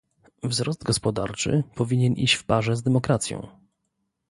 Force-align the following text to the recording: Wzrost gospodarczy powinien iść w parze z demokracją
Wzrost 0.43 0.83
gospodarczy 0.83 1.63
powinien 1.75 2.13
iść 2.13 2.33
w 2.33 2.43
parze 2.45 2.75
z 2.75 2.81
demokracją 2.83 3.47